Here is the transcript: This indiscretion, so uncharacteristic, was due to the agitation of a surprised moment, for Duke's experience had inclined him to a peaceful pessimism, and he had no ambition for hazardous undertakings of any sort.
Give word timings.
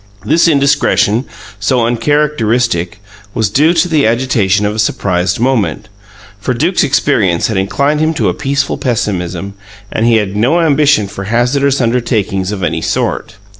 This 0.25 0.47
indiscretion, 0.47 1.25
so 1.59 1.85
uncharacteristic, 1.85 2.99
was 3.35 3.51
due 3.51 3.71
to 3.75 3.87
the 3.87 4.07
agitation 4.07 4.65
of 4.65 4.73
a 4.73 4.79
surprised 4.79 5.39
moment, 5.39 5.89
for 6.39 6.55
Duke's 6.55 6.83
experience 6.83 7.49
had 7.49 7.57
inclined 7.57 7.99
him 7.99 8.15
to 8.15 8.27
a 8.27 8.33
peaceful 8.33 8.79
pessimism, 8.79 9.53
and 9.91 10.07
he 10.07 10.15
had 10.15 10.35
no 10.35 10.59
ambition 10.59 11.07
for 11.07 11.25
hazardous 11.25 11.79
undertakings 11.79 12.51
of 12.51 12.63
any 12.63 12.81
sort. 12.81 13.35